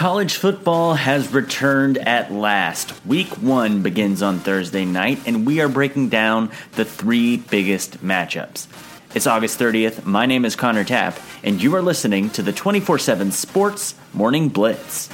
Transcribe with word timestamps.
College 0.00 0.36
football 0.36 0.94
has 0.94 1.30
returned 1.30 1.98
at 1.98 2.32
last. 2.32 2.94
Week 3.04 3.28
one 3.36 3.82
begins 3.82 4.22
on 4.22 4.38
Thursday 4.38 4.86
night, 4.86 5.20
and 5.26 5.46
we 5.46 5.60
are 5.60 5.68
breaking 5.68 6.08
down 6.08 6.50
the 6.72 6.86
three 6.86 7.36
biggest 7.36 8.02
matchups. 8.02 8.66
It's 9.14 9.26
August 9.26 9.60
30th. 9.60 10.06
My 10.06 10.24
name 10.24 10.46
is 10.46 10.56
Connor 10.56 10.84
Tapp, 10.84 11.18
and 11.44 11.62
you 11.62 11.74
are 11.76 11.82
listening 11.82 12.30
to 12.30 12.40
the 12.40 12.50
24 12.50 12.98
7 12.98 13.30
Sports 13.30 13.94
Morning 14.14 14.48
Blitz. 14.48 15.10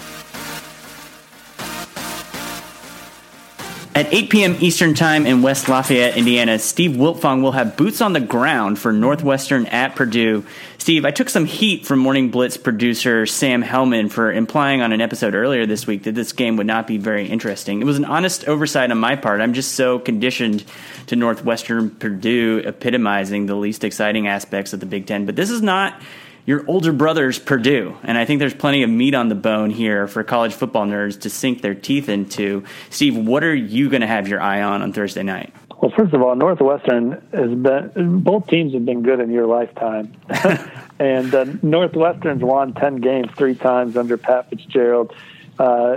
At 3.96 4.12
8 4.12 4.28
p.m. 4.28 4.56
Eastern 4.60 4.92
Time 4.92 5.24
in 5.24 5.40
West 5.40 5.70
Lafayette, 5.70 6.18
Indiana, 6.18 6.58
Steve 6.58 6.90
Wiltfong 6.90 7.40
will 7.40 7.52
have 7.52 7.78
boots 7.78 8.02
on 8.02 8.12
the 8.12 8.20
ground 8.20 8.78
for 8.78 8.92
Northwestern 8.92 9.64
at 9.64 9.96
Purdue. 9.96 10.44
Steve, 10.76 11.06
I 11.06 11.10
took 11.10 11.30
some 11.30 11.46
heat 11.46 11.86
from 11.86 12.00
Morning 12.00 12.30
Blitz 12.30 12.58
producer 12.58 13.24
Sam 13.24 13.62
Hellman 13.62 14.10
for 14.10 14.30
implying 14.30 14.82
on 14.82 14.92
an 14.92 15.00
episode 15.00 15.34
earlier 15.34 15.64
this 15.64 15.86
week 15.86 16.02
that 16.02 16.14
this 16.14 16.34
game 16.34 16.58
would 16.58 16.66
not 16.66 16.86
be 16.86 16.98
very 16.98 17.26
interesting. 17.26 17.80
It 17.80 17.86
was 17.86 17.96
an 17.96 18.04
honest 18.04 18.46
oversight 18.46 18.90
on 18.90 18.98
my 18.98 19.16
part. 19.16 19.40
I'm 19.40 19.54
just 19.54 19.72
so 19.72 19.98
conditioned 19.98 20.64
to 21.06 21.16
Northwestern 21.16 21.88
Purdue 21.88 22.60
epitomizing 22.66 23.46
the 23.46 23.54
least 23.54 23.82
exciting 23.82 24.26
aspects 24.28 24.74
of 24.74 24.80
the 24.80 24.84
Big 24.84 25.06
Ten. 25.06 25.24
But 25.24 25.36
this 25.36 25.48
is 25.48 25.62
not 25.62 25.98
your 26.46 26.64
older 26.68 26.92
brother's 26.92 27.38
Purdue. 27.38 27.96
And 28.04 28.16
I 28.16 28.24
think 28.24 28.38
there's 28.38 28.54
plenty 28.54 28.82
of 28.84 28.88
meat 28.88 29.14
on 29.14 29.28
the 29.28 29.34
bone 29.34 29.70
here 29.70 30.06
for 30.06 30.22
college 30.22 30.54
football 30.54 30.86
nerds 30.86 31.20
to 31.22 31.30
sink 31.30 31.60
their 31.60 31.74
teeth 31.74 32.08
into. 32.08 32.64
Steve, 32.88 33.16
what 33.16 33.44
are 33.44 33.54
you 33.54 33.90
going 33.90 34.00
to 34.00 34.06
have 34.06 34.28
your 34.28 34.40
eye 34.40 34.62
on 34.62 34.80
on 34.80 34.92
Thursday 34.92 35.24
night? 35.24 35.52
Well, 35.78 35.92
first 35.94 36.14
of 36.14 36.22
all, 36.22 36.34
Northwestern 36.34 37.22
has 37.32 37.50
been 37.50 38.20
both 38.20 38.46
teams 38.46 38.72
have 38.72 38.86
been 38.86 39.02
good 39.02 39.20
in 39.20 39.30
your 39.30 39.46
lifetime, 39.46 40.10
and 40.98 41.34
uh, 41.34 41.44
Northwestern's 41.62 42.42
won 42.42 42.72
ten 42.72 42.96
games 42.96 43.28
three 43.36 43.54
times 43.54 43.94
under 43.94 44.16
Pat 44.16 44.48
Fitzgerald. 44.48 45.14
Uh, 45.58 45.96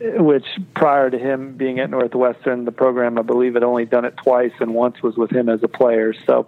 which 0.00 0.46
prior 0.74 1.10
to 1.10 1.18
him 1.18 1.52
being 1.58 1.78
at 1.78 1.90
Northwestern, 1.90 2.64
the 2.64 2.72
program 2.72 3.18
I 3.18 3.22
believe 3.22 3.52
had 3.52 3.62
only 3.62 3.84
done 3.84 4.06
it 4.06 4.16
twice, 4.16 4.52
and 4.60 4.72
once 4.72 5.02
was 5.02 5.14
with 5.14 5.30
him 5.30 5.50
as 5.50 5.62
a 5.62 5.68
player. 5.68 6.14
So 6.24 6.46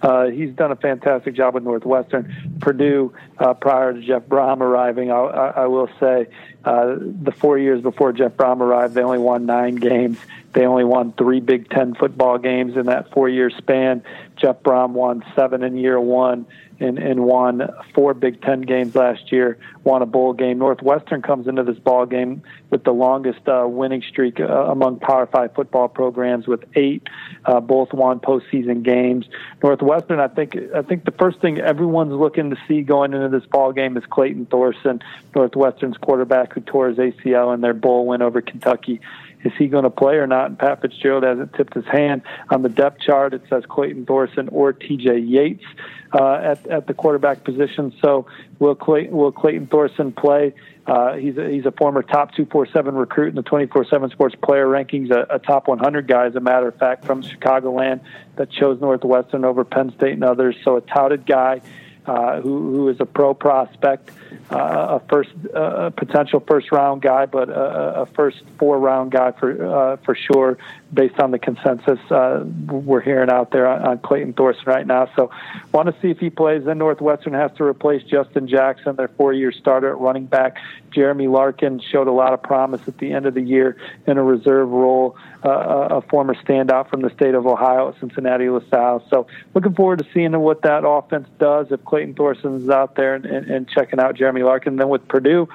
uh, 0.00 0.28
he's 0.28 0.54
done 0.54 0.72
a 0.72 0.76
fantastic 0.76 1.34
job 1.34 1.52
with 1.52 1.64
Northwestern. 1.64 2.56
Purdue, 2.60 3.12
uh, 3.36 3.52
prior 3.52 3.92
to 3.92 4.00
Jeff 4.00 4.22
Brohm 4.22 4.60
arriving, 4.60 5.10
I, 5.10 5.16
I, 5.16 5.46
I 5.62 5.66
will 5.66 5.90
say 6.00 6.28
uh, 6.64 6.96
the 6.98 7.32
four 7.32 7.58
years 7.58 7.82
before 7.82 8.14
Jeff 8.14 8.32
Brohm 8.32 8.60
arrived, 8.60 8.94
they 8.94 9.02
only 9.02 9.18
won 9.18 9.44
nine 9.44 9.76
games. 9.76 10.18
They 10.54 10.64
only 10.64 10.84
won 10.84 11.12
three 11.12 11.40
Big 11.40 11.68
Ten 11.68 11.94
football 11.94 12.38
games 12.38 12.76
in 12.76 12.86
that 12.86 13.12
four 13.12 13.28
year 13.28 13.50
span. 13.50 14.02
Jeff 14.36 14.62
Brohm 14.62 14.90
won 14.90 15.24
seven 15.36 15.62
in 15.62 15.76
year 15.76 16.00
one 16.00 16.46
and, 16.82 16.98
and 16.98 17.24
won 17.24 17.68
four 17.94 18.14
Big 18.14 18.42
Ten 18.42 18.62
games 18.62 18.94
last 18.94 19.30
year, 19.32 19.58
won 19.84 20.02
a 20.02 20.06
bowl 20.06 20.32
game. 20.32 20.58
Northwestern 20.58 21.22
comes 21.22 21.46
into 21.46 21.62
this 21.62 21.78
ball 21.78 22.06
game 22.06 22.42
with 22.70 22.84
the 22.84 22.92
longest 22.92 23.48
uh, 23.48 23.66
winning 23.68 24.02
streak 24.02 24.40
uh, 24.40 24.44
among 24.44 24.98
Power 24.98 25.26
Five 25.26 25.54
football 25.54 25.88
programs 25.88 26.46
with 26.46 26.64
eight. 26.74 27.08
Uh, 27.44 27.60
both 27.60 27.92
won 27.92 28.20
postseason 28.20 28.82
games. 28.82 29.26
Northwestern, 29.62 30.20
I 30.20 30.28
think, 30.28 30.56
I 30.74 30.82
think 30.82 31.04
the 31.04 31.12
first 31.12 31.40
thing 31.40 31.58
everyone's 31.58 32.12
looking 32.12 32.50
to 32.50 32.56
see 32.66 32.82
going 32.82 33.14
into 33.14 33.28
this 33.28 33.46
ball 33.46 33.72
game 33.72 33.96
is 33.96 34.04
Clayton 34.06 34.46
Thorson, 34.46 35.02
Northwestern's 35.34 35.96
quarterback 35.96 36.52
who 36.52 36.60
tore 36.60 36.88
his 36.88 36.98
ACL 36.98 37.54
in 37.54 37.60
their 37.60 37.74
bowl 37.74 38.06
win 38.06 38.22
over 38.22 38.40
Kentucky. 38.40 39.00
Is 39.44 39.52
he 39.58 39.68
going 39.68 39.84
to 39.84 39.90
play 39.90 40.14
or 40.14 40.26
not? 40.26 40.46
And 40.46 40.58
Pat 40.58 40.80
Fitzgerald 40.80 41.24
hasn't 41.24 41.54
tipped 41.54 41.74
his 41.74 41.86
hand. 41.86 42.22
On 42.50 42.62
the 42.62 42.68
depth 42.68 43.00
chart, 43.00 43.34
it 43.34 43.42
says 43.50 43.64
Clayton 43.68 44.06
Thorson 44.06 44.48
or 44.48 44.72
TJ 44.72 45.28
Yates 45.28 45.64
uh, 46.12 46.34
at, 46.34 46.66
at 46.66 46.86
the 46.86 46.94
quarterback 46.94 47.44
position. 47.44 47.92
So 48.00 48.26
will, 48.58 48.74
Clay, 48.74 49.08
will 49.08 49.32
Clayton 49.32 49.66
Thorson 49.66 50.12
play? 50.12 50.54
Uh, 50.86 51.14
he's 51.14 51.36
a, 51.38 51.48
he's 51.48 51.64
a 51.64 51.70
former 51.70 52.02
top 52.02 52.32
247 52.32 52.94
recruit 52.94 53.28
in 53.28 53.34
the 53.36 53.42
24/7 53.42 54.10
Sports 54.10 54.34
Player 54.42 54.66
rankings, 54.66 55.10
a, 55.12 55.34
a, 55.34 55.38
top 55.38 55.68
100 55.68 56.08
guy, 56.08 56.26
as 56.26 56.34
a 56.34 56.40
matter 56.40 56.68
of 56.68 56.76
fact, 56.76 57.04
from 57.04 57.22
Chicagoland 57.22 58.00
that 58.34 58.50
chose 58.50 58.80
Northwestern 58.80 59.44
over 59.44 59.64
Penn 59.64 59.92
State 59.96 60.14
and 60.14 60.24
others. 60.24 60.56
So 60.64 60.76
a 60.76 60.80
touted 60.80 61.24
guy 61.24 61.60
uh, 62.06 62.40
who 62.40 62.72
who 62.72 62.88
is 62.88 63.00
a 63.00 63.06
pro 63.06 63.34
prospect 63.34 64.10
uh, 64.50 64.98
a 64.98 65.02
first 65.08 65.30
uh, 65.54 65.90
potential 65.90 66.40
first 66.40 66.72
round 66.72 67.02
guy, 67.02 67.26
but 67.26 67.48
a, 67.48 68.02
a 68.02 68.06
first 68.06 68.42
four 68.58 68.78
round 68.78 69.10
guy 69.10 69.32
for 69.32 69.64
uh, 69.64 69.96
for 69.98 70.14
sure, 70.14 70.58
based 70.92 71.18
on 71.18 71.30
the 71.30 71.38
consensus 71.38 71.98
uh, 72.10 72.44
we're 72.68 73.00
hearing 73.00 73.30
out 73.30 73.50
there 73.50 73.66
on, 73.66 73.82
on 73.82 73.98
Clayton 73.98 74.34
Thorson 74.34 74.64
right 74.66 74.86
now. 74.86 75.10
So, 75.16 75.30
want 75.72 75.88
to 75.88 76.00
see 76.02 76.10
if 76.10 76.18
he 76.18 76.30
plays. 76.30 76.64
Then 76.64 76.78
Northwestern 76.78 77.32
has 77.32 77.50
to 77.56 77.64
replace 77.64 78.02
Justin 78.02 78.46
Jackson, 78.46 78.96
their 78.96 79.08
four 79.08 79.32
year 79.32 79.52
starter 79.52 79.90
at 79.90 79.98
running 79.98 80.26
back. 80.26 80.58
Jeremy 80.90 81.28
Larkin 81.28 81.80
showed 81.80 82.08
a 82.08 82.12
lot 82.12 82.34
of 82.34 82.42
promise 82.42 82.82
at 82.86 82.98
the 82.98 83.12
end 83.12 83.26
of 83.26 83.34
the 83.34 83.40
year 83.40 83.76
in 84.06 84.18
a 84.18 84.22
reserve 84.22 84.68
role, 84.68 85.16
uh, 85.44 85.48
a 85.90 86.02
former 86.02 86.34
standout 86.34 86.90
from 86.90 87.00
the 87.00 87.10
state 87.10 87.34
of 87.34 87.46
Ohio 87.46 87.88
at 87.88 88.00
Cincinnati 88.00 88.48
LaSalle. 88.48 89.04
So, 89.08 89.26
looking 89.54 89.74
forward 89.74 90.00
to 90.00 90.06
seeing 90.12 90.38
what 90.38 90.62
that 90.62 90.86
offense 90.86 91.28
does 91.38 91.68
if 91.70 91.84
Clayton 91.84 92.14
Thorson's 92.14 92.68
out 92.68 92.96
there 92.96 93.14
and, 93.14 93.24
and, 93.24 93.50
and 93.50 93.68
checking 93.68 93.98
out 93.98 94.14
Jeremy 94.14 94.42
Larkin. 94.42 94.76
Then 94.76 94.88
with 94.88 95.06
Purdue, 95.08 95.48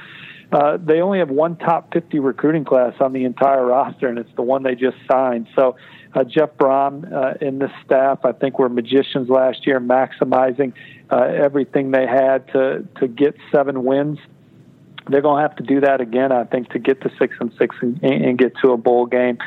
uh, 0.52 0.78
they 0.78 1.02
only 1.02 1.20
have 1.20 1.30
one 1.30 1.58
top 1.58 1.94
50 1.94 2.20
recruiting 2.20 2.64
class 2.64 2.94
on 3.00 3.14
the 3.14 3.26
entire 3.26 3.66
roster, 3.66 4.08
and 4.08 4.18
it's 4.18 4.34
the 4.36 4.42
one 4.42 4.64
they 4.64 4.76
just 4.76 4.98
signed. 5.10 5.48
So 5.56 5.76
uh, 6.14 6.24
Jeff 6.24 6.52
Brohm 6.58 7.12
uh, 7.12 7.34
and 7.46 7.62
this 7.62 7.72
staff, 7.86 8.20
I 8.24 8.32
think, 8.32 8.58
were 8.58 8.70
magicians 8.70 9.30
last 9.30 9.68
year, 9.68 9.80
maximizing 9.80 10.74
uh, 11.12 11.18
everything 11.18 11.92
they 11.92 12.08
had 12.08 12.48
to 12.54 12.88
to 13.00 13.08
get 13.08 13.36
seven 13.52 13.84
wins. 13.84 14.20
They're 15.10 15.22
going 15.22 15.42
to 15.44 15.48
have 15.48 15.58
to 15.58 15.64
do 15.64 15.82
that 15.82 16.02
again, 16.02 16.32
I 16.32 16.44
think, 16.44 16.70
to 16.72 16.80
get 16.80 17.02
to 17.02 17.12
six 17.18 17.36
and 17.40 17.52
six 17.58 17.76
and, 17.82 18.02
and 18.04 18.38
get 18.38 18.54
to 18.64 18.72
a 18.72 18.78
bowl 18.78 19.06
game. 19.06 19.38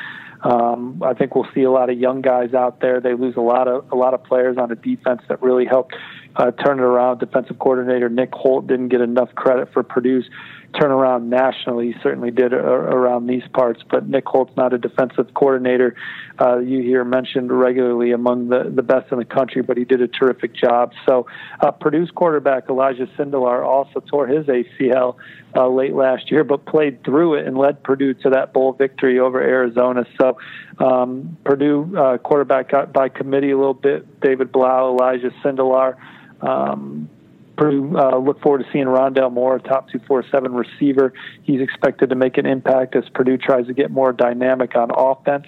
Um, 0.42 1.02
I 1.04 1.12
think 1.12 1.34
we'll 1.34 1.48
see 1.54 1.62
a 1.62 1.70
lot 1.70 1.90
of 1.90 1.98
young 1.98 2.22
guys 2.22 2.54
out 2.54 2.80
there. 2.80 3.00
They 3.00 3.14
lose 3.14 3.36
a 3.36 3.42
lot 3.42 3.68
of 3.68 3.90
a 3.90 3.96
lot 3.96 4.14
of 4.14 4.24
players 4.24 4.56
on 4.58 4.70
a 4.70 4.74
defense 4.74 5.22
that 5.28 5.42
really 5.42 5.66
helped 5.66 5.94
uh, 6.36 6.50
turn 6.50 6.78
it 6.78 6.82
around. 6.82 7.18
Defensive 7.18 7.58
coordinator 7.58 8.08
Nick 8.08 8.32
Holt 8.32 8.66
didn't 8.66 8.88
get 8.88 9.00
enough 9.00 9.34
credit 9.34 9.72
for 9.72 9.82
Purdue's 9.82 10.28
turnaround 10.72 11.24
nationally. 11.24 11.92
He 11.92 11.94
certainly 12.02 12.30
did 12.30 12.52
around 12.52 13.26
these 13.26 13.42
parts, 13.52 13.82
but 13.90 14.08
Nick 14.08 14.26
Holt's 14.26 14.56
not 14.56 14.72
a 14.72 14.78
defensive 14.78 15.34
coordinator. 15.34 15.96
Uh, 16.40 16.58
you 16.58 16.82
hear 16.82 17.04
mentioned 17.04 17.50
regularly 17.50 18.12
among 18.12 18.48
the, 18.48 18.70
the 18.72 18.82
best 18.82 19.10
in 19.10 19.18
the 19.18 19.24
country, 19.24 19.62
but 19.62 19.76
he 19.76 19.84
did 19.84 20.00
a 20.00 20.08
terrific 20.08 20.54
job. 20.54 20.92
So 21.06 21.26
uh, 21.60 21.72
Purdue's 21.72 22.10
quarterback 22.10 22.68
Elijah 22.68 23.08
Sindelar 23.18 23.64
also 23.64 24.00
tore 24.00 24.26
his 24.26 24.46
ACL 24.46 25.16
uh, 25.56 25.68
late 25.68 25.94
last 25.94 26.30
year, 26.30 26.44
but 26.44 26.64
played 26.66 27.04
through 27.04 27.34
it 27.34 27.46
and 27.46 27.58
led 27.58 27.82
Purdue 27.82 28.14
to 28.14 28.30
that 28.30 28.52
bowl 28.52 28.72
victory 28.72 29.18
over 29.18 29.40
Arizona. 29.40 30.06
So 30.20 30.38
um, 30.78 31.36
Purdue 31.44 31.96
uh, 31.96 32.18
quarterback 32.18 32.70
got 32.70 32.92
by 32.92 33.08
committee 33.08 33.50
a 33.50 33.56
little 33.56 33.74
bit. 33.74 34.06
David 34.20 34.52
Blough, 34.52 34.90
Elijah 34.90 35.30
Sindelar. 35.42 35.96
Um, 36.40 37.08
Purdue 37.56 37.96
uh, 37.98 38.16
look 38.16 38.40
forward 38.40 38.64
to 38.64 38.72
seeing 38.72 38.86
Rondale 38.86 39.30
Moore, 39.30 39.58
top 39.58 39.90
two 39.90 40.00
four 40.08 40.24
seven 40.30 40.54
receiver. 40.54 41.12
He's 41.42 41.60
expected 41.60 42.08
to 42.08 42.14
make 42.14 42.38
an 42.38 42.46
impact 42.46 42.96
as 42.96 43.04
Purdue 43.10 43.36
tries 43.36 43.66
to 43.66 43.74
get 43.74 43.90
more 43.90 44.12
dynamic 44.12 44.74
on 44.76 44.90
offense. 44.90 45.46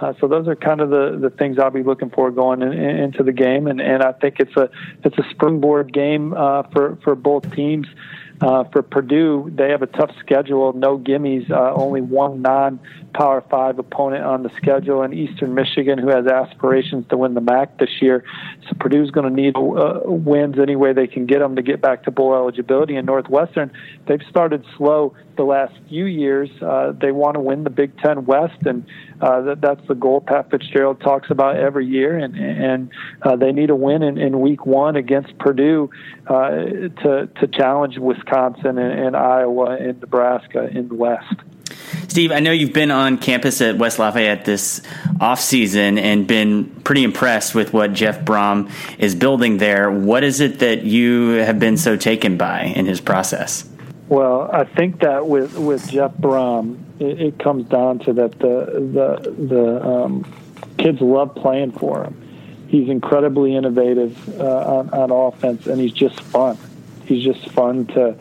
Uh, 0.00 0.12
so 0.20 0.26
those 0.26 0.48
are 0.48 0.56
kind 0.56 0.80
of 0.80 0.90
the, 0.90 1.16
the 1.20 1.30
things 1.30 1.56
I'll 1.58 1.70
be 1.70 1.84
looking 1.84 2.10
for 2.10 2.32
going 2.32 2.62
in, 2.62 2.72
in, 2.72 2.96
into 2.96 3.22
the 3.22 3.32
game, 3.32 3.68
and, 3.68 3.80
and 3.80 4.02
I 4.02 4.10
think 4.10 4.40
it's 4.40 4.56
a 4.56 4.68
it's 5.04 5.16
a 5.16 5.22
springboard 5.30 5.92
game 5.92 6.34
uh, 6.34 6.64
for 6.72 6.98
for 7.04 7.14
both 7.14 7.48
teams. 7.54 7.86
Uh, 8.40 8.64
for 8.64 8.82
Purdue, 8.82 9.50
they 9.54 9.70
have 9.70 9.82
a 9.82 9.86
tough 9.86 10.10
schedule, 10.18 10.72
no 10.72 10.98
gimmies, 10.98 11.48
uh, 11.50 11.72
only 11.74 12.00
one 12.00 12.42
non 12.42 12.80
Power 13.12 13.44
Five 13.48 13.78
opponent 13.78 14.24
on 14.24 14.42
the 14.42 14.50
schedule, 14.56 15.02
and 15.02 15.14
Eastern 15.14 15.54
Michigan, 15.54 15.98
who 15.98 16.08
has 16.08 16.26
aspirations 16.26 17.06
to 17.10 17.16
win 17.16 17.34
the 17.34 17.40
MAC 17.40 17.78
this 17.78 18.02
year. 18.02 18.24
So 18.68 18.74
Purdue's 18.80 19.12
going 19.12 19.28
to 19.28 19.42
need 19.42 19.56
uh, 19.56 20.00
wins 20.04 20.58
any 20.58 20.74
way 20.74 20.92
they 20.92 21.06
can 21.06 21.26
get 21.26 21.38
them 21.38 21.54
to 21.54 21.62
get 21.62 21.80
back 21.80 22.02
to 22.04 22.10
bowl 22.10 22.34
eligibility. 22.34 22.96
And 22.96 23.06
Northwestern, 23.06 23.70
they've 24.08 24.22
started 24.28 24.64
slow 24.76 25.14
the 25.36 25.44
last 25.44 25.74
few 25.88 26.06
years. 26.06 26.50
Uh, 26.60 26.92
they 26.92 27.12
want 27.12 27.34
to 27.34 27.40
win 27.40 27.62
the 27.62 27.70
Big 27.70 27.96
Ten 27.98 28.24
West, 28.24 28.60
and 28.66 28.84
uh, 29.20 29.42
that, 29.42 29.60
that's 29.60 29.86
the 29.86 29.94
goal 29.94 30.20
Pat 30.20 30.50
Fitzgerald 30.50 31.00
talks 31.00 31.30
about 31.30 31.56
every 31.56 31.86
year. 31.86 32.18
And, 32.18 32.34
and 32.34 33.40
they 33.40 33.52
need 33.52 33.70
a 33.70 33.76
win 33.76 34.02
in, 34.02 34.18
in 34.18 34.40
Week 34.40 34.66
One 34.66 34.96
against 34.96 35.38
Purdue 35.38 35.90
to 36.26 37.28
to 37.40 37.46
challenge 37.46 37.96
Wisconsin 37.98 38.23
and, 38.32 38.78
and 38.78 39.16
Iowa 39.16 39.76
and 39.76 40.00
Nebraska 40.00 40.68
in 40.68 40.88
the 40.88 40.94
West. 40.94 41.34
Steve, 42.08 42.30
I 42.30 42.40
know 42.40 42.52
you've 42.52 42.72
been 42.72 42.90
on 42.90 43.18
campus 43.18 43.60
at 43.60 43.76
West 43.76 43.98
Lafayette 43.98 44.44
this 44.44 44.82
off 45.20 45.40
season 45.40 45.98
and 45.98 46.26
been 46.26 46.66
pretty 46.84 47.02
impressed 47.02 47.54
with 47.54 47.72
what 47.72 47.92
Jeff 47.92 48.20
Brohm 48.20 48.70
is 48.98 49.14
building 49.14 49.58
there. 49.58 49.90
What 49.90 50.22
is 50.22 50.40
it 50.40 50.60
that 50.60 50.84
you 50.84 51.30
have 51.30 51.58
been 51.58 51.76
so 51.76 51.96
taken 51.96 52.36
by 52.36 52.62
in 52.62 52.86
his 52.86 53.00
process? 53.00 53.68
Well, 54.08 54.50
I 54.52 54.64
think 54.64 55.00
that 55.00 55.26
with 55.26 55.56
with 55.56 55.90
Jeff 55.90 56.12
Brohm, 56.14 56.78
it, 57.00 57.20
it 57.20 57.38
comes 57.38 57.68
down 57.68 58.00
to 58.00 58.12
that 58.12 58.38
the 58.38 58.66
the 58.92 59.30
the 59.30 59.84
um, 59.84 60.32
kids 60.78 61.00
love 61.00 61.34
playing 61.34 61.72
for 61.72 62.04
him. 62.04 62.20
He's 62.68 62.88
incredibly 62.88 63.56
innovative 63.56 64.38
uh, 64.38 64.44
on, 64.44 64.90
on 64.90 65.10
offense, 65.10 65.66
and 65.66 65.80
he's 65.80 65.92
just 65.92 66.20
fun. 66.20 66.58
He's 67.06 67.24
just 67.24 67.48
fun 67.50 67.86
to 67.88 68.16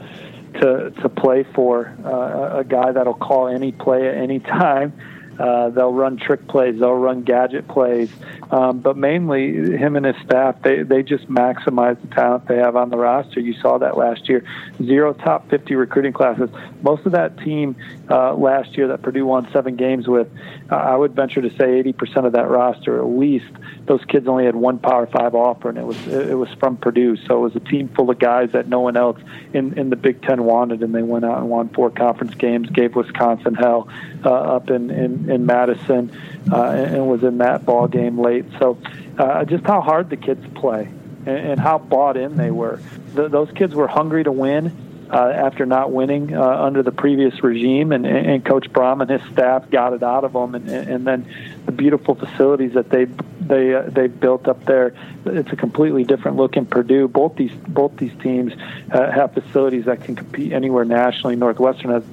to 0.59 0.91
to 0.91 1.09
play 1.09 1.43
for. 1.43 1.95
Uh, 2.03 2.59
a 2.59 2.63
guy 2.63 2.91
that'll 2.91 3.13
call 3.13 3.47
any 3.47 3.71
play 3.71 4.07
at 4.07 4.15
any 4.15 4.39
time. 4.39 4.93
Uh, 5.39 5.69
they'll 5.69 5.93
run 5.93 6.17
trick 6.17 6.47
plays, 6.47 6.79
they'll 6.79 6.93
run 6.93 7.23
gadget 7.23 7.67
plays, 7.67 8.11
um, 8.51 8.79
but 8.79 8.95
mainly 8.95 9.75
him 9.75 9.95
and 9.95 10.05
his 10.05 10.15
staff 10.23 10.61
they 10.61 10.83
they 10.83 11.01
just 11.01 11.27
maximize 11.27 11.99
the 12.01 12.07
talent 12.13 12.47
they 12.47 12.57
have 12.57 12.75
on 12.75 12.91
the 12.91 12.97
roster. 12.97 13.39
You 13.39 13.53
saw 13.59 13.79
that 13.79 13.97
last 13.97 14.29
year, 14.29 14.43
zero 14.77 15.13
top 15.13 15.49
50 15.49 15.73
recruiting 15.73 16.13
classes. 16.13 16.51
Most 16.83 17.07
of 17.07 17.13
that 17.13 17.39
team 17.39 17.75
uh, 18.11 18.35
last 18.35 18.77
year 18.77 18.87
that 18.89 19.01
Purdue 19.01 19.25
won 19.25 19.51
seven 19.51 19.75
games 19.75 20.07
with, 20.07 20.27
uh, 20.71 20.75
I 20.75 20.95
would 20.95 21.15
venture 21.15 21.41
to 21.41 21.49
say 21.49 21.81
80% 21.81 22.27
of 22.27 22.33
that 22.33 22.47
roster 22.47 22.99
at 22.99 23.07
least 23.07 23.51
those 23.85 24.03
kids 24.05 24.27
only 24.27 24.45
had 24.45 24.55
one 24.55 24.79
Power 24.79 25.07
Five 25.07 25.35
offer, 25.35 25.69
and 25.69 25.77
it 25.77 25.85
was 25.85 26.07
it 26.07 26.37
was 26.37 26.49
from 26.59 26.77
Purdue. 26.77 27.17
So 27.17 27.39
it 27.39 27.41
was 27.41 27.55
a 27.55 27.59
team 27.59 27.89
full 27.89 28.09
of 28.09 28.17
guys 28.17 28.51
that 28.53 28.67
no 28.67 28.79
one 28.79 28.95
else 28.95 29.19
in 29.53 29.77
in 29.77 29.89
the 29.89 29.97
Big 29.97 30.21
Ten 30.21 30.43
wanted, 30.43 30.83
and 30.83 30.95
they 30.95 31.01
went 31.01 31.25
out 31.25 31.39
and 31.39 31.49
won 31.49 31.69
four 31.69 31.89
conference 31.89 32.33
games, 32.35 32.69
gave 32.69 32.95
Wisconsin 32.95 33.55
hell 33.55 33.89
uh, 34.23 34.29
up 34.29 34.69
in 34.69 34.89
in, 34.89 35.29
in 35.29 35.45
Madison, 35.45 36.11
uh, 36.51 36.63
and 36.63 37.07
was 37.07 37.23
in 37.23 37.39
that 37.39 37.65
ball 37.65 37.87
game 37.87 38.19
late. 38.19 38.45
So 38.57 38.77
uh, 39.17 39.43
just 39.45 39.65
how 39.65 39.81
hard 39.81 40.09
the 40.09 40.17
kids 40.17 40.45
play, 40.55 40.87
and, 41.25 41.37
and 41.37 41.59
how 41.59 41.77
bought 41.77 42.15
in 42.15 42.37
they 42.37 42.51
were. 42.51 42.79
The, 43.15 43.27
those 43.27 43.51
kids 43.51 43.75
were 43.75 43.87
hungry 43.87 44.23
to 44.23 44.31
win. 44.31 44.91
Uh, 45.11 45.29
after 45.29 45.63
not 45.67 45.91
winning 45.91 46.33
uh, 46.33 46.41
under 46.41 46.81
the 46.81 46.91
previous 46.91 47.43
regime, 47.43 47.91
and, 47.91 48.03
and 48.07 48.43
Coach 48.43 48.71
Brohm 48.71 48.99
and 48.99 49.11
his 49.11 49.21
staff 49.31 49.69
got 49.69 49.93
it 49.93 50.01
out 50.01 50.23
of 50.23 50.33
them, 50.33 50.55
and, 50.55 50.67
and 50.67 51.05
then 51.05 51.27
the 51.67 51.71
beautiful 51.71 52.15
facilities 52.15 52.73
that 52.73 52.89
they 52.89 53.05
they 53.53 53.73
uh, 53.73 53.83
they've 53.83 54.19
built 54.19 54.47
up 54.47 54.65
there. 54.65 54.95
It's 55.25 55.51
a 55.51 55.55
completely 55.55 56.03
different 56.03 56.37
look 56.37 56.57
in 56.57 56.65
Purdue. 56.65 57.07
Both 57.07 57.35
these 57.35 57.53
both 57.67 57.95
these 57.97 58.13
teams 58.21 58.53
uh, 58.91 59.11
have 59.11 59.33
facilities 59.33 59.85
that 59.85 60.03
can 60.03 60.15
compete 60.15 60.51
anywhere 60.51 60.85
nationally. 60.85 61.35
Northwestern 61.35 61.91
has 61.91 62.03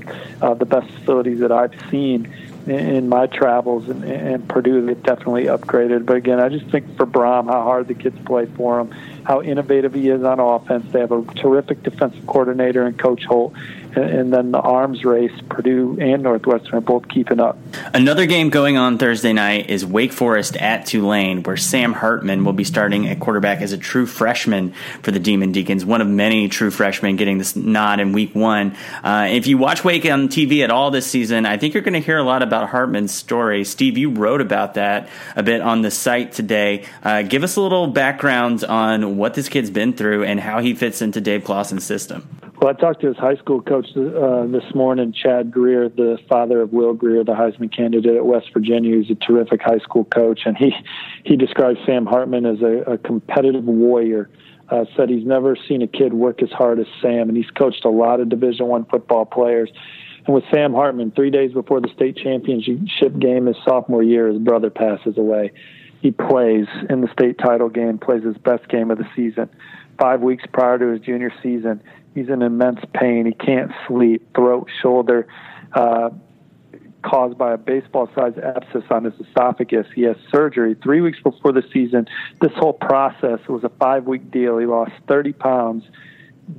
uh, 0.41 0.55
the 0.55 0.67
best 0.67 0.91
facilities 0.91 1.41
that 1.41 1.53
I've 1.53 1.75
seen 1.91 2.33
in 2.67 3.09
my 3.09 3.27
travels, 3.27 3.89
and, 3.89 4.05
and 4.05 4.47
Purdue 4.49 4.85
they've 4.85 5.03
definitely 5.03 5.45
upgraded. 5.45 6.05
But 6.05 6.17
again, 6.17 6.41
I 6.41 6.49
just 6.51 6.67
think 6.67 6.97
for 6.97 7.07
Brohm, 7.07 7.47
how 7.47 7.63
hard 7.63 7.89
the 7.89 7.95
kids 7.95 8.19
play 8.25 8.47
for 8.47 8.81
him, 8.81 8.95
how 9.25 9.43
innovative 9.43 9.95
he 9.95 10.09
is 10.09 10.23
on 10.23 10.41
offense. 10.41 10.91
They 10.93 11.01
have 11.01 11.13
a 11.13 11.23
terrific 11.35 11.83
defensive 11.83 12.27
coordinator 12.27 12.85
and 12.85 12.99
Coach 12.99 13.25
Holt, 13.25 13.55
and 13.95 14.33
then 14.33 14.53
the 14.53 14.61
arms 14.61 15.05
race, 15.05 15.33
Purdue 15.49 15.99
and 16.01 16.23
Northwestern 16.23 16.75
are 16.77 16.81
both 16.81 17.09
keeping 17.09 17.41
up. 17.41 17.59
Another 17.93 18.27
game 18.27 18.51
going 18.51 18.77
on 18.77 18.99
Thursday 18.99 19.33
night 19.33 19.69
is 19.69 19.85
Wake 19.85 20.13
Forest 20.13 20.57
at 20.57 20.87
Tulane, 20.87 21.43
where 21.43 21.57
Sam 21.57 21.93
Hartman 21.93 22.45
will 22.45 22.53
be 22.53 22.65
starting 22.65 23.09
at 23.09 23.21
quarterback 23.21 23.61
as 23.61 23.73
a 23.73 23.79
true 23.79 24.07
freshman 24.07 24.73
for 25.03 25.11
the 25.11 25.19
Demon 25.19 25.53
Deacons, 25.53 25.85
one 25.85 26.01
of 26.01 26.07
many 26.07 26.49
true 26.49 26.71
freshmen 26.71 27.17
getting 27.17 27.39
this 27.39 27.57
nod 27.57 28.01
in 28.01 28.13
week 28.13 28.35
one. 28.35 28.77
Uh, 29.03 29.29
if 29.31 29.47
you 29.47 29.59
watch 29.59 29.85
Wake 29.85 30.05
on 30.05 30.29
TV 30.29 30.63
at 30.63 30.71
all 30.71 30.91
this 30.91 31.07
season, 31.07 31.47
I 31.47 31.57
think 31.57 31.75
you're 31.75 31.83
going 31.83 31.95
to 31.95 32.01
hear 32.01 32.19
a 32.19 32.23
lot 32.23 32.43
about 32.43 32.69
Hartman's 32.69 33.13
story. 33.13 33.65
Steve, 33.65 33.99
you 33.99 34.11
wrote 34.11 34.41
about 34.41 34.75
that 34.75 35.09
a 35.35 35.43
bit 35.43 35.61
on 35.61 35.83
the 35.83 35.91
site 35.91 36.33
today. 36.33 36.85
Uh, 37.03 37.23
give 37.23 37.43
us 37.43 37.57
a 37.57 37.61
little 37.61 37.89
background 37.89 38.65
on 38.65 39.10
what 39.17 39.35
this 39.35 39.49
kid's 39.49 39.71
been 39.71 39.93
through 39.93 40.25
and 40.25 40.41
how 40.41 40.61
he 40.61 40.75
fits 40.75 41.03
into 41.03 41.21
Dave 41.21 41.45
Clawson's 41.45 41.85
system. 41.85 42.29
Well, 42.61 42.71
I 42.71 42.75
talked 42.75 43.01
to 43.01 43.07
his 43.07 43.17
high 43.17 43.37
school 43.37 43.63
coach 43.63 43.87
uh, 43.97 44.47
this 44.47 44.75
morning, 44.75 45.15
Chad 45.15 45.51
Grier, 45.51 45.89
the 45.89 46.19
father 46.29 46.61
of 46.61 46.73
Will 46.73 46.93
Grier, 46.93 47.25
the 47.25 47.33
Heisman 47.33 47.75
candidate 47.75 48.17
at 48.17 48.27
West 48.27 48.53
Virginia. 48.53 48.99
He's 48.99 49.11
a 49.11 49.15
terrific 49.15 49.63
high 49.63 49.79
school 49.79 50.05
coach, 50.05 50.41
and 50.45 50.57
he 50.57 50.75
he 51.25 51.37
describes 51.37 51.79
Sam 51.87 52.05
Hartman 52.05 52.45
as 52.45 52.61
a, 52.61 52.93
a 52.93 52.99
competitive 52.99 53.65
warrior. 53.65 54.29
Uh, 54.69 54.85
said 54.97 55.09
he's 55.09 55.27
never 55.27 55.57
seen 55.69 55.83
a 55.83 55.89
kid 55.89 56.13
work 56.13 56.43
as 56.43 56.51
hard 56.51 56.79
as 56.79 56.87
Sam, 57.03 57.29
and 57.29 57.37
he's 57.37 57.51
coached 57.51 57.85
a 57.85 57.91
lot 57.91 58.21
of 58.21 58.29
Division 58.29 58.67
One 58.67 58.85
football 58.85 59.25
players. 59.25 59.71
And 60.27 60.35
with 60.35 60.45
Sam 60.53 60.75
Hartman, 60.75 61.11
three 61.11 61.31
days 61.31 61.53
before 61.53 61.81
the 61.81 61.89
state 61.89 62.17
championship 62.17 63.19
game 63.19 63.47
his 63.47 63.57
sophomore 63.65 64.03
year, 64.03 64.29
his 64.29 64.39
brother 64.39 64.71
passes 64.71 65.17
away. 65.17 65.51
He 66.01 66.11
plays 66.11 66.67
in 66.89 67.03
the 67.03 67.09
state 67.13 67.39
title 67.39 67.69
game, 67.69 67.99
plays 67.99 68.25
his 68.25 68.39
best 68.39 68.69
game 68.69 68.91
of 68.91 68.99
the 68.99 69.09
season. 69.15 69.51
Five 69.99 70.23
weeks 70.23 70.45
prior 70.51 70.79
to 70.79 70.87
his 70.89 71.01
junior 71.01 71.33
season, 71.43 71.83
he's 72.15 72.29
in 72.29 72.43
immense 72.43 72.81
pain. 72.95 73.27
He 73.27 73.33
can't 73.33 73.71
sleep, 73.87 74.35
throat, 74.35 74.69
shoulder, 74.83 75.27
uh, 75.75 76.11
caused 77.03 77.37
by 77.37 77.53
a 77.53 77.59
baseball-sized 77.59 78.39
abscess 78.39 78.83
on 78.91 79.05
his 79.05 79.15
esophagus. 79.21 79.87
He 79.95 80.03
has 80.03 80.17
surgery 80.31 80.75
three 80.83 81.01
weeks 81.01 81.19
before 81.23 81.53
the 81.53 81.63
season. 81.73 82.07
This 82.41 82.53
whole 82.57 82.73
process 82.73 83.41
was 83.49 83.63
a 83.65 83.71
five-week 83.81 84.31
deal. 84.31 84.59
He 84.59 84.67
lost 84.67 84.93
30 85.07 85.33
pounds. 85.33 85.85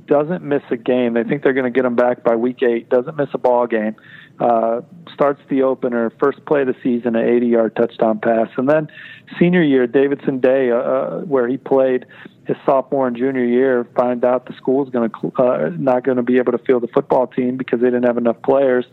Doesn't 0.06 0.42
miss 0.42 0.62
a 0.70 0.76
game. 0.76 1.14
They 1.14 1.24
think 1.24 1.42
they're 1.42 1.52
going 1.52 1.70
to 1.70 1.76
get 1.76 1.84
him 1.84 1.96
back 1.96 2.24
by 2.24 2.34
week 2.34 2.62
eight. 2.62 2.88
Doesn't 2.88 3.16
miss 3.16 3.28
a 3.34 3.38
ball 3.38 3.66
game. 3.66 3.96
Uh, 4.40 4.80
starts 5.12 5.40
the 5.50 5.62
opener, 5.62 6.10
first 6.18 6.44
play 6.46 6.62
of 6.62 6.66
the 6.66 6.74
season, 6.82 7.14
an 7.14 7.24
80-yard 7.24 7.76
touchdown 7.76 8.18
pass, 8.18 8.48
and 8.56 8.68
then 8.68 8.88
senior 9.38 9.62
year, 9.62 9.86
Davidson 9.86 10.40
Day, 10.40 10.70
uh, 10.70 10.76
uh 10.76 11.20
where 11.20 11.48
he 11.48 11.56
played 11.56 12.06
his 12.46 12.56
sophomore 12.66 13.06
and 13.06 13.16
junior 13.16 13.44
year, 13.44 13.86
find 13.96 14.24
out 14.24 14.46
the 14.46 14.54
school's 14.54 14.90
going 14.90 15.10
to 15.10 15.32
uh, 15.36 15.70
not 15.76 16.04
going 16.04 16.16
to 16.16 16.22
be 16.22 16.38
able 16.38 16.52
to 16.52 16.58
field 16.58 16.82
the 16.82 16.88
football 16.88 17.26
team 17.26 17.56
because 17.56 17.80
they 17.80 17.86
didn't 17.86 18.04
have 18.04 18.18
enough 18.18 18.40
players. 18.42 18.84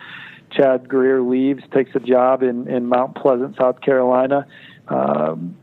Chad 0.52 0.88
Grier 0.88 1.22
leaves, 1.22 1.64
takes 1.74 1.96
a 1.96 2.00
job 2.00 2.44
in 2.44 2.68
in 2.68 2.88
Mount 2.88 3.16
Pleasant, 3.16 3.56
South 3.58 3.82
Carolina. 3.82 4.48
Um, 4.88 5.56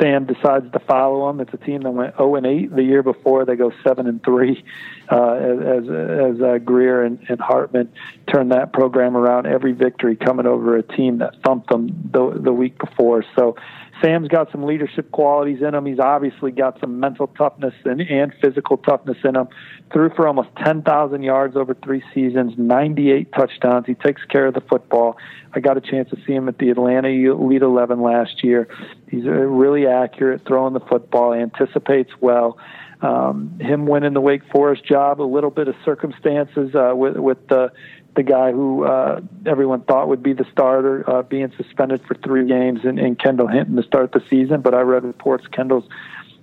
Sam 0.00 0.24
decides 0.24 0.70
to 0.72 0.78
follow 0.80 1.26
them. 1.26 1.40
It's 1.40 1.52
a 1.52 1.58
team 1.58 1.82
that 1.82 1.90
went 1.90 2.16
0 2.16 2.36
and 2.36 2.46
8 2.46 2.74
the 2.74 2.82
year 2.82 3.02
before. 3.02 3.44
They 3.44 3.56
go 3.56 3.70
7 3.86 4.06
and 4.06 4.22
3 4.22 4.64
uh, 5.10 5.32
as 5.32 5.84
as 5.84 6.40
uh, 6.40 6.58
Grier 6.64 7.04
and, 7.04 7.24
and 7.28 7.40
Hartman 7.40 7.92
turned 8.32 8.52
that 8.52 8.72
program 8.72 9.16
around. 9.16 9.46
Every 9.46 9.72
victory 9.72 10.16
coming 10.16 10.46
over 10.46 10.76
a 10.76 10.82
team 10.82 11.18
that 11.18 11.34
thumped 11.44 11.68
them 11.68 12.10
the, 12.12 12.40
the 12.40 12.52
week 12.52 12.78
before. 12.78 13.24
So 13.36 13.56
Sam's 14.02 14.28
got 14.28 14.50
some 14.52 14.64
leadership 14.64 15.10
qualities 15.10 15.60
in 15.62 15.74
him. 15.74 15.86
He's 15.86 15.98
obviously 15.98 16.50
got 16.50 16.78
some 16.80 17.00
mental 17.00 17.26
toughness 17.26 17.74
and, 17.84 18.00
and 18.00 18.32
physical 18.40 18.76
toughness 18.76 19.18
in 19.24 19.36
him. 19.36 19.48
Threw 19.92 20.10
for 20.10 20.26
almost 20.26 20.48
10,000 20.64 21.22
yards 21.22 21.56
over 21.56 21.74
three 21.74 22.02
seasons, 22.14 22.54
98 22.56 23.32
touchdowns. 23.32 23.86
He 23.86 23.94
takes 23.94 24.24
care 24.24 24.46
of 24.46 24.54
the 24.54 24.60
football. 24.60 25.16
I 25.52 25.60
got 25.60 25.76
a 25.76 25.80
chance 25.80 26.10
to 26.10 26.16
see 26.26 26.32
him 26.32 26.48
at 26.48 26.58
the 26.58 26.70
Atlanta 26.70 27.08
Elite 27.08 27.62
11 27.62 28.00
last 28.00 28.44
year. 28.44 28.68
He's 29.10 29.24
really 29.24 29.86
accurate 29.86 30.42
throwing 30.46 30.74
the 30.74 30.80
football, 30.80 31.32
anticipates 31.32 32.12
well. 32.20 32.58
Um, 33.00 33.58
him 33.60 33.86
winning 33.86 34.12
the 34.12 34.20
Wake 34.20 34.42
Forest 34.50 34.84
job, 34.84 35.20
a 35.20 35.22
little 35.22 35.50
bit 35.50 35.68
of 35.68 35.76
circumstances 35.84 36.74
uh, 36.74 36.96
with 36.96 37.16
with 37.16 37.46
the 37.46 37.70
the 38.18 38.24
guy 38.24 38.50
who 38.50 38.82
uh, 38.84 39.20
everyone 39.46 39.80
thought 39.82 40.08
would 40.08 40.24
be 40.24 40.32
the 40.32 40.44
starter 40.50 41.08
uh, 41.08 41.22
being 41.22 41.52
suspended 41.56 42.02
for 42.04 42.14
three 42.14 42.48
games 42.48 42.80
and, 42.82 42.98
and 42.98 43.16
Kendall 43.16 43.46
Hinton 43.46 43.76
to 43.76 43.82
start 43.84 44.10
the 44.10 44.20
season. 44.28 44.60
But 44.60 44.74
I 44.74 44.80
read 44.80 45.04
reports 45.04 45.46
Kendall's 45.46 45.88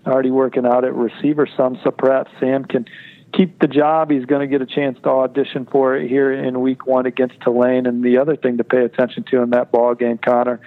already 0.07 0.31
working 0.31 0.65
out 0.65 0.85
at 0.85 0.95
receiver 0.95 1.45
some, 1.57 1.77
so 1.83 1.91
perhaps 1.91 2.31
Sam 2.39 2.63
can 2.63 2.85
keep 3.33 3.59
the 3.59 3.67
job. 3.67 4.09
He's 4.09 4.23
going 4.23 4.39
to 4.39 4.47
get 4.47 4.61
a 4.61 4.65
chance 4.65 4.97
to 5.03 5.09
audition 5.09 5.65
for 5.69 5.97
it 5.97 6.07
here 6.07 6.31
in 6.31 6.61
week 6.61 6.87
one 6.87 7.07
against 7.07 7.41
Tulane. 7.41 7.87
And 7.87 8.01
the 8.01 8.19
other 8.19 8.37
thing 8.37 8.55
to 8.59 8.63
pay 8.63 8.85
attention 8.85 9.25
to 9.31 9.41
in 9.41 9.49
that 9.49 9.73
ball 9.73 9.95
game, 9.95 10.17
Connor, 10.17 10.61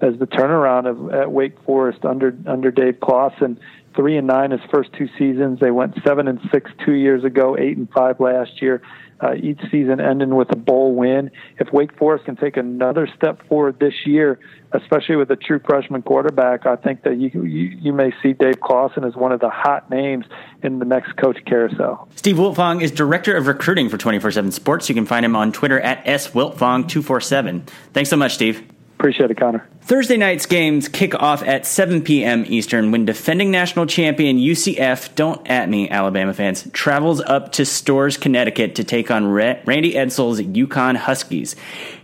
is 0.00 0.18
the 0.18 0.26
turnaround 0.26 0.86
of 0.86 1.12
at 1.12 1.30
Wake 1.30 1.60
Forest 1.64 2.06
under 2.06 2.34
under 2.46 2.70
Dave 2.70 2.98
Clawson. 3.00 3.60
Three 3.94 4.16
and 4.16 4.26
nine 4.26 4.52
his 4.52 4.60
first 4.70 4.90
two 4.94 5.08
seasons. 5.18 5.60
They 5.60 5.70
went 5.70 5.98
seven 6.02 6.28
and 6.28 6.40
six 6.50 6.70
two 6.82 6.94
years 6.94 7.24
ago, 7.24 7.58
eight 7.58 7.76
and 7.76 7.90
five 7.90 8.20
last 8.20 8.62
year 8.62 8.80
uh, 9.20 9.34
each 9.34 9.60
season 9.70 10.00
ending 10.00 10.34
with 10.34 10.50
a 10.52 10.56
bowl 10.56 10.94
win. 10.94 11.30
If 11.58 11.72
Wake 11.72 11.96
Forest 11.96 12.26
can 12.26 12.36
take 12.36 12.56
another 12.56 13.08
step 13.16 13.46
forward 13.48 13.78
this 13.78 13.94
year, 14.04 14.38
especially 14.72 15.16
with 15.16 15.30
a 15.30 15.36
true 15.36 15.60
freshman 15.64 16.02
quarterback, 16.02 16.66
I 16.66 16.76
think 16.76 17.02
that 17.02 17.16
you 17.16 17.30
you, 17.44 17.76
you 17.80 17.92
may 17.92 18.12
see 18.22 18.32
Dave 18.32 18.60
Clawson 18.60 19.04
as 19.04 19.14
one 19.16 19.32
of 19.32 19.40
the 19.40 19.50
hot 19.50 19.90
names 19.90 20.26
in 20.62 20.78
the 20.78 20.84
next 20.84 21.16
coach 21.16 21.38
carousel. 21.46 22.08
Steve 22.16 22.36
Wiltfong 22.36 22.82
is 22.82 22.90
director 22.90 23.36
of 23.36 23.46
recruiting 23.46 23.88
for 23.88 23.96
24/7 23.96 24.52
Sports. 24.52 24.88
You 24.88 24.94
can 24.94 25.06
find 25.06 25.24
him 25.24 25.34
on 25.36 25.52
Twitter 25.52 25.80
at 25.80 26.04
swiltfong247. 26.04 27.66
Thanks 27.92 28.10
so 28.10 28.16
much, 28.16 28.34
Steve. 28.34 28.75
Appreciate 28.98 29.30
it, 29.30 29.36
Connor. 29.36 29.68
Thursday 29.82 30.16
night's 30.16 30.46
games 30.46 30.88
kick 30.88 31.14
off 31.14 31.42
at 31.42 31.66
7 31.66 32.00
p.m. 32.00 32.44
Eastern 32.48 32.90
when 32.90 33.04
defending 33.04 33.50
national 33.50 33.84
champion 33.84 34.38
UCF, 34.38 35.14
don't 35.14 35.46
at 35.46 35.68
me, 35.68 35.90
Alabama 35.90 36.32
fans, 36.32 36.66
travels 36.72 37.20
up 37.20 37.52
to 37.52 37.66
Storrs, 37.66 38.16
Connecticut 38.16 38.74
to 38.76 38.84
take 38.84 39.10
on 39.10 39.26
Randy 39.26 39.92
Edsall's 39.92 40.40
UConn 40.40 40.96
Huskies. 40.96 41.56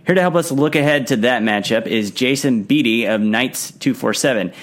Here 0.05 0.13
to 0.13 0.21
help 0.21 0.35
us 0.35 0.51
look 0.51 0.75
ahead 0.75 1.07
to 1.07 1.17
that 1.17 1.41
matchup 1.41 1.87
is 1.87 2.11
Jason 2.11 2.61
Beede 2.63 3.09
of 3.09 3.21
Knights 3.21 3.71
247. 3.71 4.53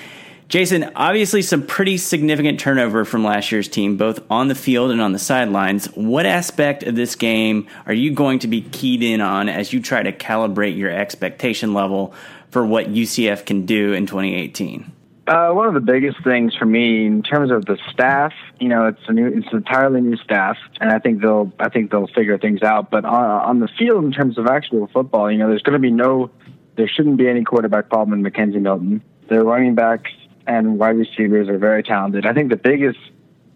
Jason, 0.51 0.91
obviously 0.97 1.43
some 1.43 1.65
pretty 1.65 1.97
significant 1.97 2.59
turnover 2.59 3.05
from 3.05 3.23
last 3.23 3.53
year's 3.53 3.69
team, 3.69 3.97
both 3.97 4.19
on 4.29 4.49
the 4.49 4.57
field 4.57 4.91
and 4.91 5.01
on 5.01 5.13
the 5.13 5.19
sidelines. 5.21 5.87
What 5.95 6.27
aspect 6.27 6.83
of 6.83 6.97
this 6.97 7.15
game 7.15 7.69
are 7.87 7.93
you 7.93 8.11
going 8.11 8.41
to 8.41 8.49
be 8.49 8.61
keyed 8.61 9.05
in 9.05 9.21
on 9.21 9.49
as 9.49 9.73
you 9.73 9.81
try 9.81 10.03
to 10.03 10.11
calibrate 10.11 10.77
your 10.77 10.91
expectation 10.91 11.73
level 11.73 12.15
for 12.49 12.67
what 12.67 12.87
UCF 12.87 13.47
can 13.47 13.65
do 13.65 13.93
in 13.93 14.07
2018? 14.07 14.91
Uh, 15.29 15.53
one 15.53 15.69
of 15.69 15.75
the 15.75 15.81
biggest 15.81 16.17
things 16.25 16.53
for 16.57 16.67
me 16.67 17.07
in 17.07 17.23
terms 17.23 17.53
of 17.53 17.65
the 17.67 17.79
staff, 17.93 18.33
you 18.59 18.67
know, 18.67 18.87
it's 18.87 19.03
a 19.07 19.13
new, 19.13 19.29
it's 19.29 19.47
entirely 19.53 20.01
new 20.01 20.17
staff, 20.17 20.57
and 20.81 20.91
I 20.91 20.99
think 20.99 21.23
they'll, 21.23 21.53
I 21.61 21.69
think 21.69 21.93
they'll 21.93 22.09
figure 22.09 22.39
things 22.39 22.63
out. 22.65 22.91
But 22.91 23.05
on, 23.05 23.25
on 23.25 23.61
the 23.61 23.69
field, 23.79 24.05
in 24.05 24.11
terms 24.11 24.37
of 24.37 24.49
actual 24.49 24.89
football, 24.89 25.31
you 25.31 25.39
know, 25.39 25.47
there's 25.47 25.63
going 25.63 25.75
to 25.75 25.79
be 25.79 25.93
no, 25.93 26.33
there 26.75 26.89
shouldn't 26.89 27.19
be 27.19 27.29
any 27.29 27.45
quarterback 27.45 27.89
problem 27.89 28.19
in 28.19 28.33
McKenzie 28.33 28.61
Milton. 28.61 29.01
Their 29.29 29.45
running 29.45 29.77
backs 29.77 30.11
and 30.47 30.79
wide 30.79 30.97
receivers 30.97 31.49
are 31.49 31.59
very 31.59 31.83
talented. 31.83 32.27
I 32.27 32.33
think 32.33 32.51
the 32.51 32.57
biggest 32.57 32.99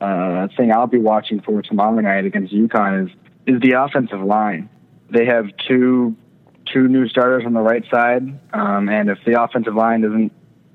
uh, 0.01 0.49
thing 0.57 0.73
I'll 0.73 0.87
be 0.87 0.99
watching 0.99 1.41
for 1.41 1.63
tomorrow 1.63 1.99
night 2.01 2.25
against 2.25 2.53
UConn 2.53 3.07
is 3.07 3.17
is 3.47 3.61
the 3.61 3.73
offensive 3.73 4.23
line. 4.23 4.69
They 5.11 5.27
have 5.27 5.47
two 5.69 6.17
two 6.73 6.89
new 6.89 7.09
starters 7.09 7.45
on 7.47 7.53
the 7.53 7.61
right 7.61 7.85
side, 7.91 8.23
um, 8.53 8.89
and 8.89 9.11
if 9.11 9.19
the 9.25 9.41
offensive 9.43 9.75
line 9.75 10.01
doesn't 10.01 10.33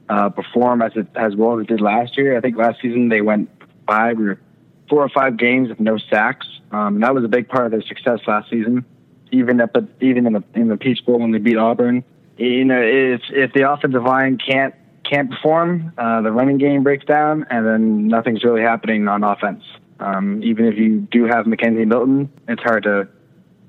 uh, 0.08 0.30
perform 0.30 0.82
as 0.82 0.92
it 0.96 1.08
as 1.16 1.36
well 1.36 1.60
as 1.60 1.64
it 1.64 1.68
did 1.68 1.82
last 1.82 2.18
year, 2.18 2.38
I 2.38 2.42
think 2.42 2.58
last 2.58 2.82
season 2.82 3.10
they 3.10 3.22
went 3.22 3.50
five 3.88 4.20
or 4.20 4.40
four 4.90 5.04
or 5.04 5.10
five 5.10 5.38
games 5.38 5.70
with 5.70 5.80
no 5.80 5.98
sacks. 5.98 6.48
Um, 6.72 6.96
and 6.96 7.04
that 7.04 7.14
was 7.14 7.24
a 7.24 7.28
big 7.28 7.48
part 7.48 7.66
of 7.66 7.72
their 7.72 7.82
success 7.82 8.20
last 8.28 8.50
season. 8.50 8.86
Even 9.32 9.62
at 9.62 9.74
the 9.74 9.88
even 10.02 10.26
in 10.26 10.34
the 10.34 10.44
in 10.56 10.68
the 10.68 10.78
Peach 10.78 11.06
Bowl 11.06 11.20
when 11.20 11.32
they 11.32 11.38
beat 11.38 11.58
Auburn, 11.58 12.04
you 12.38 12.66
know, 12.66 12.82
if 12.82 13.22
if 13.30 13.54
the 13.54 13.72
offensive 13.72 14.04
line 14.04 14.38
can't 14.38 14.74
can't 15.10 15.32
perform, 15.32 15.92
uh, 15.98 16.22
the 16.22 16.32
running 16.32 16.58
game 16.58 16.84
breaks 16.84 17.06
down, 17.06 17.46
and 17.50 17.66
then 17.66 18.08
nothing's 18.08 18.44
really 18.44 18.62
happening 18.62 19.08
on 19.08 19.24
offense. 19.24 19.64
Um, 20.00 20.42
even 20.44 20.66
if 20.66 20.78
you 20.78 21.00
do 21.12 21.26
have 21.26 21.46
McKenzie 21.46 21.88
Milton, 21.88 22.32
it's 22.48 22.62
hard 22.62 22.84
to 22.84 23.08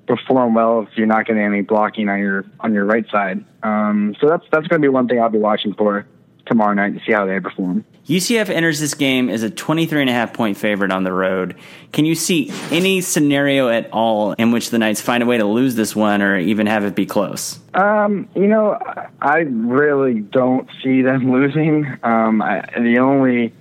perform 0.06 0.54
well 0.54 0.82
if 0.82 0.88
you're 0.96 1.06
not 1.06 1.26
getting 1.26 1.42
any 1.42 1.62
blocking 1.62 2.08
on 2.08 2.18
your 2.18 2.44
on 2.60 2.74
your 2.74 2.84
right 2.84 3.08
side. 3.10 3.44
Um, 3.62 4.14
so 4.20 4.28
that's 4.28 4.44
that's 4.52 4.66
going 4.68 4.80
to 4.80 4.84
be 4.84 4.88
one 4.88 5.08
thing 5.08 5.20
I'll 5.20 5.30
be 5.30 5.38
watching 5.38 5.74
for 5.74 6.06
tomorrow 6.46 6.74
night 6.74 6.94
to 6.94 7.04
see 7.04 7.12
how 7.12 7.26
they 7.26 7.38
perform. 7.40 7.84
UCF 8.06 8.48
enters 8.48 8.80
this 8.80 8.94
game 8.94 9.28
as 9.28 9.44
a 9.44 9.50
23 9.50 10.00
and 10.00 10.10
a 10.10 10.12
half 10.12 10.32
point 10.32 10.56
favorite 10.56 10.90
on 10.90 11.04
the 11.04 11.12
road. 11.12 11.54
Can 11.92 12.04
you 12.04 12.16
see 12.16 12.50
any 12.70 13.00
scenario 13.00 13.68
at 13.68 13.88
all 13.92 14.32
in 14.32 14.50
which 14.50 14.70
the 14.70 14.78
Knights 14.78 15.00
find 15.00 15.22
a 15.22 15.26
way 15.26 15.38
to 15.38 15.44
lose 15.44 15.76
this 15.76 15.94
one 15.94 16.20
or 16.20 16.36
even 16.36 16.66
have 16.66 16.84
it 16.84 16.96
be 16.96 17.06
close? 17.06 17.60
Um, 17.74 18.28
you 18.34 18.48
know, 18.48 18.76
I 19.20 19.38
really 19.38 20.20
don't 20.20 20.68
see 20.82 21.02
them 21.02 21.30
losing. 21.32 21.86
Um, 22.02 22.42
I, 22.42 22.62
the 22.76 22.98
only 22.98 23.54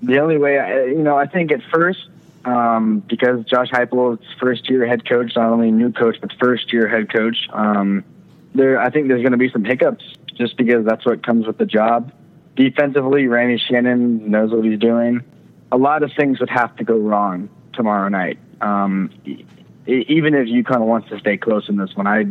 the 0.00 0.18
only 0.18 0.38
way, 0.38 0.58
I, 0.58 0.84
you 0.84 1.02
know, 1.02 1.16
I 1.16 1.26
think 1.26 1.52
at 1.52 1.62
first 1.72 2.08
um, 2.44 3.00
because 3.00 3.44
Josh 3.46 3.70
Heupel 3.70 4.20
is 4.20 4.26
first 4.38 4.68
year 4.68 4.86
head 4.86 5.08
coach, 5.08 5.32
not 5.36 5.50
only 5.50 5.70
new 5.70 5.92
coach 5.92 6.16
but 6.20 6.32
first 6.40 6.72
year 6.72 6.88
head 6.88 7.12
coach. 7.12 7.48
Um, 7.52 8.04
there, 8.54 8.80
I 8.80 8.90
think 8.90 9.08
there's 9.08 9.22
going 9.22 9.32
to 9.32 9.38
be 9.38 9.50
some 9.50 9.64
hiccups 9.64 10.04
just 10.36 10.56
because 10.56 10.84
that's 10.84 11.04
what 11.04 11.24
comes 11.24 11.46
with 11.46 11.58
the 11.58 11.66
job. 11.66 12.12
Defensively, 12.56 13.26
Randy 13.26 13.58
Shannon 13.58 14.30
knows 14.30 14.50
what 14.50 14.64
he's 14.64 14.78
doing. 14.78 15.22
A 15.70 15.76
lot 15.76 16.02
of 16.02 16.12
things 16.16 16.40
would 16.40 16.50
have 16.50 16.76
to 16.76 16.84
go 16.84 16.96
wrong 16.96 17.48
tomorrow 17.72 18.08
night. 18.08 18.38
Um, 18.60 19.10
even 19.86 20.34
if 20.34 20.46
UConn 20.46 20.80
wants 20.80 21.08
to 21.08 21.18
stay 21.18 21.36
close 21.36 21.68
in 21.68 21.76
this 21.76 21.94
one, 21.94 22.06
I 22.06 22.26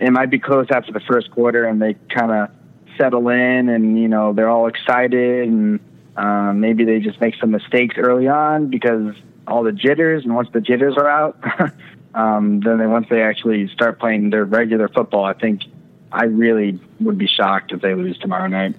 it 0.00 0.10
might 0.10 0.30
be 0.30 0.38
close 0.38 0.66
after 0.70 0.90
the 0.90 1.00
first 1.00 1.30
quarter 1.30 1.64
and 1.64 1.80
they 1.80 1.94
kind 2.08 2.32
of 2.32 2.50
settle 2.98 3.28
in 3.28 3.68
and 3.68 3.98
you 4.00 4.08
know 4.08 4.32
they're 4.32 4.48
all 4.48 4.66
excited 4.66 5.48
and 5.48 5.78
um, 6.16 6.60
maybe 6.60 6.84
they 6.84 6.98
just 6.98 7.20
make 7.20 7.34
some 7.36 7.50
mistakes 7.50 7.94
early 7.98 8.26
on 8.28 8.68
because 8.68 9.14
all 9.46 9.62
the 9.62 9.72
jitters, 9.72 10.24
and 10.24 10.34
once 10.34 10.48
the 10.52 10.60
jitters 10.60 10.96
are 10.96 11.08
out, 11.08 11.38
um, 12.14 12.60
then 12.60 12.78
they, 12.78 12.86
once 12.86 13.06
they 13.08 13.22
actually 13.22 13.68
start 13.68 13.98
playing 13.98 14.30
their 14.30 14.44
regular 14.44 14.88
football, 14.88 15.24
I 15.24 15.32
think 15.32 15.62
I 16.12 16.24
really 16.24 16.78
would 17.00 17.18
be 17.18 17.26
shocked 17.26 17.72
if 17.72 17.80
they 17.80 17.94
lose 17.94 18.18
tomorrow 18.18 18.46
night. 18.46 18.74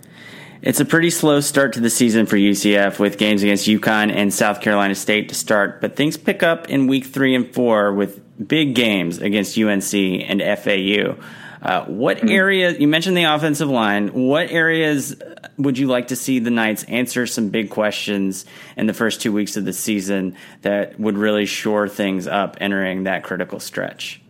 It's 0.62 0.80
a 0.80 0.86
pretty 0.86 1.10
slow 1.10 1.42
start 1.42 1.74
to 1.74 1.82
the 1.82 1.90
season 1.90 2.26
for 2.26 2.38
UCF 2.38 2.98
with 2.98 3.18
games 3.18 3.44
against 3.44 3.68
UConn 3.68 4.14
and 4.16 4.34
South 4.34 4.62
Carolina 4.62 4.96
State 4.96 5.28
to 5.30 5.36
start, 5.36 5.82
but 5.82 5.98
things 5.98 6.16
pick 6.16 6.42
up 6.42 6.70
in 6.70 6.88
week 6.88 7.06
three 7.06 7.36
and 7.36 7.54
four 7.54 7.92
with 7.92 8.22
big 8.48 8.74
games 8.74 9.18
against 9.18 9.58
UNC 9.58 9.94
and 9.94 10.42
FAU. 10.42 11.18
Uh, 11.62 11.86
what 11.86 12.18
mm-hmm. 12.18 12.30
area, 12.30 12.72
you 12.72 12.88
mentioned 12.88 13.18
the 13.18 13.24
offensive 13.24 13.70
line, 13.70 14.14
what 14.14 14.52
areas 14.52 15.16
would 15.58 15.78
you 15.78 15.88
like 15.88 16.08
to 16.08 16.16
see 16.16 16.40
the 16.40 16.50
Knights 16.50 16.84
answer 16.86 17.28
some 17.28 17.50
big 17.50 17.70
questions 17.70 18.46
in 18.78 18.86
the 18.86 18.94
first 18.94 19.22
two 19.22 19.34
weeks 19.34 19.58
of 19.58 19.66
the 19.66 19.74
season 19.74 20.36
that 20.62 20.98
would 20.98 21.18
really 21.18 21.46
shore 21.46 21.90
things 21.90 22.26
up 22.26 22.58
entering 22.62 23.04
that 23.04 23.24
critical 23.24 23.60
stretch? 23.60 24.22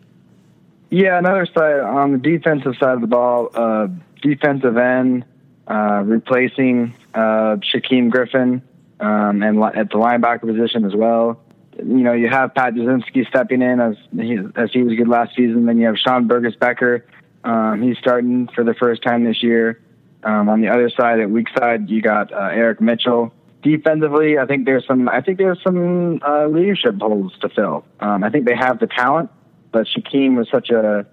Yeah, 0.94 1.18
another 1.18 1.48
side 1.48 1.80
on 1.80 2.12
the 2.12 2.18
defensive 2.20 2.76
side 2.80 2.94
of 2.94 3.02
the 3.02 3.08
ball, 3.08 3.50
uh, 3.56 3.88
defensive 4.22 4.78
end, 4.78 5.26
uh, 5.68 6.04
replacing 6.06 6.94
uh, 7.16 7.58
Shaquem 7.58 8.12
Griffin, 8.12 8.62
um, 9.00 9.42
and 9.42 9.60
li- 9.60 9.72
at 9.74 9.90
the 9.90 9.96
linebacker 9.96 10.42
position 10.42 10.86
as 10.86 10.94
well. 10.96 11.42
You 11.80 12.04
know, 12.04 12.14
you 12.14 12.30
have 12.30 12.54
Pat 12.54 12.76
Jasinski 12.76 13.28
stepping 13.28 13.64
in 13.64 13.80
as 13.80 13.96
he, 14.16 14.38
as 14.56 14.72
he 14.72 14.84
was 14.84 14.96
good 14.96 15.08
last 15.08 15.36
season. 15.36 15.66
Then 15.66 15.80
you 15.80 15.88
have 15.88 15.98
Sean 15.98 16.28
Burgess 16.28 16.56
Becker. 16.56 17.08
Um, 17.44 17.82
he's 17.82 17.98
starting 17.98 18.48
for 18.54 18.64
the 18.64 18.76
first 18.76 19.02
time 19.02 19.24
this 19.24 19.42
year. 19.42 19.82
Um, 20.22 20.48
on 20.48 20.62
the 20.62 20.68
other 20.68 20.92
side, 20.92 21.20
at 21.20 21.28
weak 21.28 21.48
side, 21.58 21.90
you 21.90 22.04
got 22.04 22.32
uh, 22.32 22.52
Eric 22.54 22.82
Mitchell. 22.82 23.34
Defensively, 23.64 24.38
I 24.38 24.46
think 24.46 24.66
there's 24.66 24.86
some. 24.86 25.10
I 25.10 25.22
think 25.22 25.40
there's 25.40 25.60
some 25.64 26.22
uh, 26.22 26.46
leadership 26.46 27.02
holes 27.02 27.34
to 27.42 27.50
fill. 27.50 27.84
Um, 28.00 28.24
I 28.24 28.30
think 28.30 28.46
they 28.46 28.56
have 28.56 28.78
the 28.78 28.86
talent, 28.86 29.32
but 29.74 29.88
Shaquem 29.88 30.38
was 30.38 30.48
such 30.50 30.70
a 30.70 31.06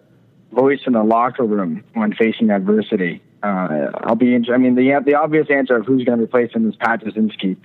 voice 0.52 0.80
in 0.86 0.92
the 0.92 1.02
locker 1.02 1.44
room 1.44 1.82
when 1.94 2.14
facing 2.14 2.50
adversity. 2.50 3.20
Uh, 3.42 3.90
I'll 3.94 4.14
be. 4.14 4.34
I 4.34 4.58
mean, 4.58 4.76
the 4.76 5.02
the 5.04 5.14
obvious 5.14 5.48
answer 5.50 5.76
of 5.76 5.86
who's 5.86 6.04
going 6.04 6.18
to 6.18 6.24
replace 6.24 6.52
him 6.52 6.68
is 6.68 6.76
Pat 6.76 7.02
Jasinski, 7.02 7.56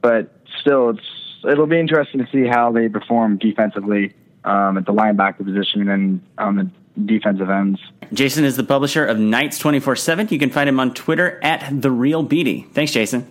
but 0.00 0.34
still, 0.60 0.90
it's 0.90 1.06
it'll 1.48 1.66
be 1.66 1.78
interesting 1.78 2.24
to 2.24 2.30
see 2.32 2.48
how 2.48 2.72
they 2.72 2.88
perform 2.88 3.36
defensively 3.36 4.14
um, 4.44 4.78
at 4.78 4.86
the 4.86 4.92
linebacker 4.92 5.44
position 5.44 5.88
and 5.88 6.22
on 6.38 6.56
the 6.56 6.70
defensive 7.04 7.50
ends. 7.50 7.80
Jason 8.12 8.44
is 8.44 8.56
the 8.56 8.64
publisher 8.64 9.04
of 9.04 9.18
Knights 9.18 9.58
24 9.58 9.96
7. 9.96 10.28
You 10.30 10.38
can 10.38 10.50
find 10.50 10.68
him 10.68 10.80
on 10.80 10.94
Twitter 10.94 11.38
at 11.42 11.82
The 11.82 11.90
Real 11.90 12.22
Beede. 12.22 12.66
Thanks, 12.72 12.92
Jason. 12.92 13.30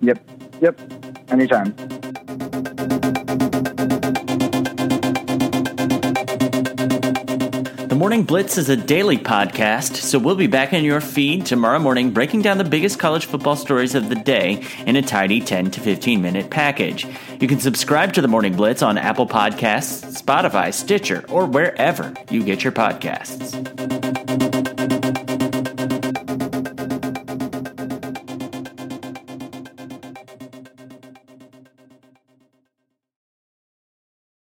Yep. 0.00 0.18
Yep. 0.60 0.80
Anytime. 1.30 1.74
Morning 8.04 8.24
Blitz 8.24 8.58
is 8.58 8.68
a 8.68 8.76
daily 8.76 9.16
podcast, 9.16 9.96
so 9.96 10.18
we'll 10.18 10.34
be 10.36 10.46
back 10.46 10.74
in 10.74 10.84
your 10.84 11.00
feed 11.00 11.46
tomorrow 11.46 11.78
morning 11.78 12.10
breaking 12.10 12.42
down 12.42 12.58
the 12.58 12.62
biggest 12.64 12.98
college 12.98 13.24
football 13.24 13.56
stories 13.56 13.94
of 13.94 14.10
the 14.10 14.14
day 14.14 14.62
in 14.84 14.96
a 14.96 15.00
tidy 15.00 15.40
10 15.40 15.70
to 15.70 15.80
15 15.80 16.20
minute 16.20 16.50
package. 16.50 17.06
You 17.40 17.48
can 17.48 17.60
subscribe 17.60 18.12
to 18.12 18.20
the 18.20 18.28
Morning 18.28 18.54
Blitz 18.54 18.82
on 18.82 18.98
Apple 18.98 19.26
Podcasts, 19.26 20.20
Spotify, 20.20 20.74
Stitcher, 20.74 21.24
or 21.30 21.46
wherever 21.46 22.12
you 22.28 22.44
get 22.44 22.62
your 22.62 22.74
podcasts. 22.74 24.53